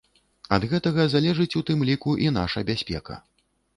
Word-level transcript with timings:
Ад 0.55 0.63
гэтага 0.71 1.05
залежыць 1.15 1.47
у 1.59 1.63
тым 1.67 1.85
ліку 1.91 2.17
і 2.25 2.33
наша 2.39 2.67
бяспека. 2.71 3.23